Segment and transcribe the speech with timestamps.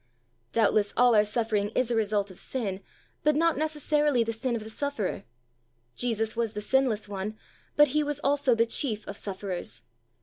[0.51, 2.81] Doubtless all our suffering is a result of sin,
[3.23, 5.25] but not necessarily the sin of the sufferer.
[5.95, 7.37] Jesus was the sinless One,
[7.75, 9.83] but He was also the Chief of sufferers.